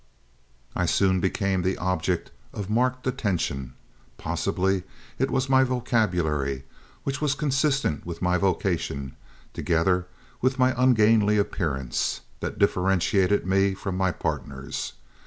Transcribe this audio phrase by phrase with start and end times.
[0.75, 3.75] I soon became the object of marked attention.
[4.17, 4.81] Possibly
[5.19, 6.63] it was my vocabulary,
[7.03, 9.15] which was consistent with my vocation,
[9.53, 10.07] together
[10.41, 14.93] with my ungainly appearance, that differentiated me from my partners.